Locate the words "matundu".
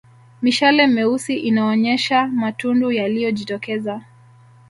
2.27-2.91